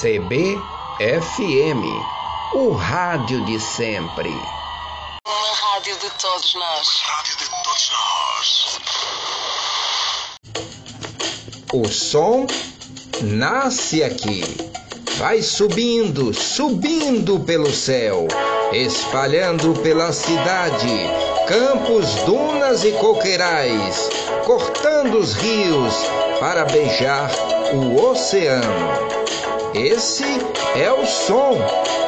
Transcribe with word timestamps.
CBFM, 0.00 1.84
o 2.54 2.70
rádio 2.72 3.44
de 3.44 3.60
sempre. 3.60 4.30
Uma 4.30 5.52
rádio 5.74 5.94
de 5.98 6.08
todos 6.18 6.54
nós. 6.54 6.88
Rádio 7.02 7.36
de 7.36 7.44
todos 7.50 7.90
nós. 7.92 8.80
O 11.74 11.86
som 11.86 12.46
nasce 13.20 14.02
aqui. 14.02 14.42
Vai 15.18 15.42
subindo, 15.42 16.32
subindo 16.32 17.40
pelo 17.40 17.70
céu, 17.70 18.26
espalhando 18.72 19.74
pela 19.82 20.14
cidade, 20.14 21.10
campos, 21.46 22.06
dunas 22.24 22.84
e 22.84 22.92
coqueirais, 22.92 24.08
cortando 24.46 25.18
os 25.18 25.34
rios 25.34 25.94
para 26.40 26.64
beijar 26.64 27.30
o 27.74 28.02
oceano. 28.02 29.19
Esse 29.74 30.24
é 30.74 30.90
o 30.90 31.06
som, 31.06 31.52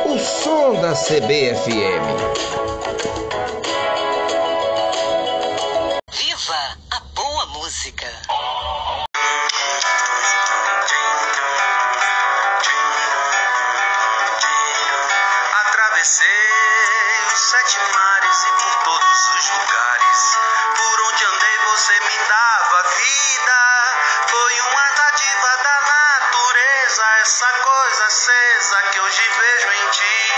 o 0.06 0.18
som 0.18 0.80
da 0.80 0.94
CBFM. 0.94 2.02
Viva 6.10 6.76
a 6.90 7.00
boa 7.14 7.46
música. 7.46 8.08
Atravessei 15.60 16.26
os 17.32 17.38
sete 17.38 17.78
mares 17.94 18.42
e 18.42 18.52
por 18.58 18.84
todos 18.84 19.28
os 19.36 19.50
lugares. 19.50 20.38
Por 20.76 21.00
onde 21.12 21.24
andei 21.24 21.58
você 21.70 21.92
me 21.92 22.28
dava 22.28 22.82
vida. 22.88 23.60
Foi 24.26 24.60
uma 24.62 24.90
dádiva 24.96 25.56
da 25.62 25.91
essa 27.22 27.46
coisa 27.46 28.04
acesa 28.06 28.82
que 28.90 29.00
hoje 29.00 29.22
vejo 29.22 29.70
em 29.70 29.90
ti. 29.90 30.32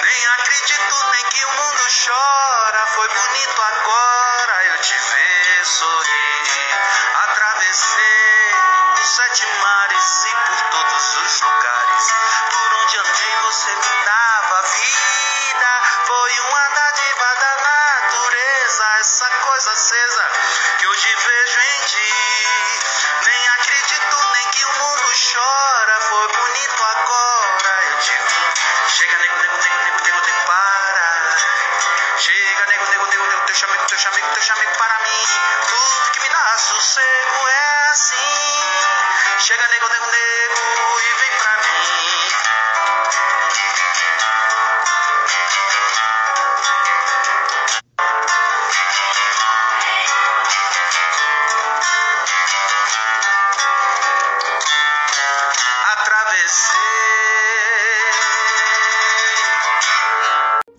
Nem 0.00 0.26
acredito 0.28 1.06
nem 1.10 1.24
que 1.26 1.44
o 1.44 1.50
mundo 1.50 1.82
chora. 2.06 2.86
Foi 2.94 3.08
bonito 3.08 3.62
agora 3.62 4.64
eu 4.64 4.78
te 4.80 4.94
ver 4.98 5.66
sorrir. 5.66 6.78
Atravessei 7.24 8.54
os 8.98 9.08
sete 9.14 9.46
mares 9.60 10.24
e 10.24 10.34
por 10.46 10.60
todos 10.70 11.16
os 11.16 11.40
lugares. 11.42 12.14
Por 12.50 12.74
onde 12.76 12.98
andei 12.98 13.36
você 13.42 13.74
me 13.74 14.04
dava 14.06 14.62
vida. 14.62 15.82
Foi 16.06 16.40
uma 16.40 16.68
dádiva 16.68 17.34
da 17.34 17.56
natureza, 17.56 18.84
essa 19.00 19.28
coisa 19.28 19.70
acesa 19.72 20.30
que 20.78 20.86
hoje 20.86 21.14
vejo 21.14 21.60
em 21.60 21.63
chamego 34.40 34.72
para 34.78 34.98
mim. 35.00 35.24
Tudo 35.68 36.10
que 36.12 36.20
me 36.20 36.28
dá 36.28 36.58
sossego 36.58 37.48
é 37.48 37.90
assim. 37.90 38.16
Chega, 39.38 39.68
nego, 39.68 39.88
nego, 39.88 40.06
nego, 40.06 41.00
e 41.00 41.14
vem 41.20 41.38
pra 41.38 41.56
mim. 41.56 41.64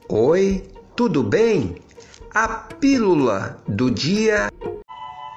Oi, 0.07 0.63
tudo 0.95 1.23
bem? 1.23 1.84
A 2.37 2.49
pílula 2.49 3.59
do 3.65 3.89
dia 3.89 4.49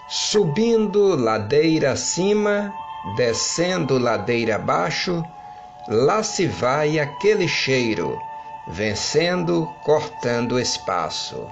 subindo 0.08 1.14
ladeira 1.14 1.92
acima, 1.92 2.74
descendo 3.14 3.96
ladeira 3.98 4.56
abaixo, 4.56 5.22
lá 5.86 6.24
se 6.24 6.48
vai 6.48 6.98
aquele 6.98 7.46
cheiro, 7.46 8.18
vencendo, 8.66 9.68
cortando 9.84 10.58
espaço. 10.58 11.46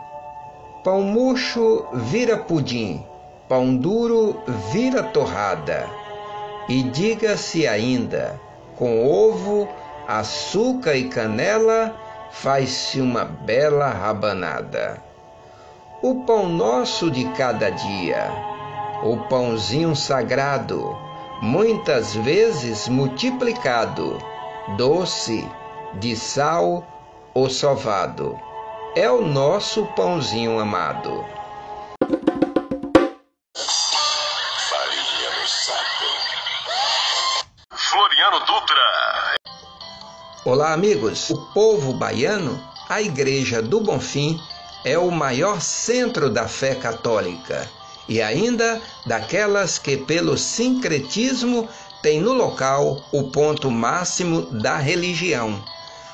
Pão 0.83 1.03
murcho 1.03 1.87
vira 1.93 2.37
pudim, 2.39 3.07
pão 3.49 3.77
duro 3.77 4.43
vira 4.73 5.05
torrada. 5.05 5.89
E 6.69 6.83
diga-se 6.83 7.69
ainda, 7.69 8.41
com 8.75 9.09
ovo, 9.09 9.69
açúcar 10.09 10.97
e 10.97 11.09
canela, 11.09 11.95
faz-se 12.33 13.01
uma 13.01 13.25
bela 13.25 13.87
rabanada. 13.89 15.07
O 16.09 16.23
pão 16.23 16.49
nosso 16.49 17.11
de 17.11 17.25
cada 17.33 17.69
dia, 17.69 18.31
o 19.03 19.17
pãozinho 19.29 19.97
sagrado, 19.97 20.97
muitas 21.43 22.15
vezes 22.15 22.87
multiplicado, 22.87 24.17
doce, 24.77 25.45
de 25.95 26.15
sal 26.15 26.87
ou 27.35 27.51
sovado, 27.51 28.39
é 28.95 29.11
o 29.11 29.21
nosso 29.21 29.85
pãozinho 29.97 30.61
amado. 30.61 31.25
Floriano 37.73 38.39
Dutra. 38.47 39.37
Olá, 40.45 40.73
amigos. 40.73 41.31
O 41.31 41.53
povo 41.53 41.95
baiano, 41.95 42.63
a 42.89 43.03
Igreja 43.03 43.61
do 43.61 43.81
Bonfim, 43.81 44.39
é 44.87 44.97
o 44.97 45.11
maior 45.11 45.61
centro 45.61 46.31
da 46.31 46.47
fé 46.47 46.77
católica 46.77 47.69
e 48.09 48.23
ainda 48.23 48.81
daquelas 49.05 49.79
que, 49.79 49.97
pelo 49.97 50.39
sincretismo, 50.39 51.69
tem 52.01 52.21
no 52.21 52.33
local 52.33 53.03
o 53.11 53.25
ponto 53.25 53.69
máximo 53.69 54.43
da 54.43 54.77
religião. 54.77 55.61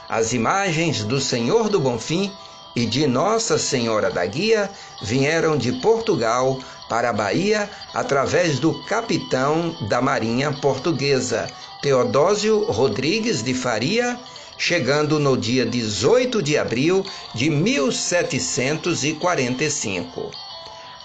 As 0.08 0.32
imagens 0.32 1.04
do 1.04 1.20
Senhor 1.20 1.68
do 1.68 1.78
Bonfim 1.78 2.32
e 2.74 2.86
de 2.86 3.06
Nossa 3.06 3.58
Senhora 3.58 4.10
da 4.10 4.24
Guia 4.24 4.70
vieram 5.02 5.58
de 5.58 5.72
Portugal 5.72 6.58
para 6.88 7.10
a 7.10 7.12
Bahia 7.12 7.68
através 7.92 8.58
do 8.58 8.72
capitão 8.84 9.76
da 9.82 10.00
Marinha 10.00 10.50
Portuguesa, 10.50 11.46
Teodósio 11.82 12.64
Rodrigues 12.64 13.42
de 13.42 13.52
Faria, 13.52 14.18
chegando 14.56 15.18
no 15.18 15.36
dia 15.36 15.66
18 15.66 16.40
de 16.42 16.56
abril 16.56 17.04
de 17.34 17.50
1745. 17.50 20.30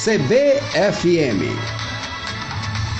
CBFM 0.02 1.81